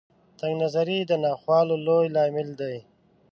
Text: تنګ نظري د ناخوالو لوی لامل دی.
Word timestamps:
تنګ 0.39 0.53
نظري 0.63 0.99
د 1.05 1.11
ناخوالو 1.23 1.75
لوی 1.85 2.07
لامل 2.15 2.49
دی. 2.59 2.75